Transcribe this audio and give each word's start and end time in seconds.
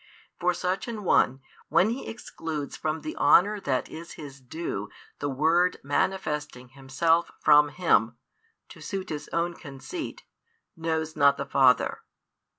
For 0.39 0.55
such 0.55 0.87
an 0.87 1.03
one, 1.03 1.41
when 1.69 1.91
he 1.91 2.07
excludes 2.07 2.75
from 2.75 3.01
the 3.01 3.15
honour 3.17 3.59
that 3.59 3.87
is 3.87 4.13
His 4.13 4.39
due 4.41 4.89
the 5.19 5.29
Word 5.29 5.77
manifesting 5.83 6.69
Himself 6.69 7.29
from 7.39 7.69
Him, 7.69 8.17
to 8.69 8.81
suit 8.81 9.09
his 9.09 9.29
own 9.31 9.53
conceit, 9.53 10.23
knows 10.75 11.15
not 11.15 11.37
the 11.37 11.45
Father. 11.45 11.99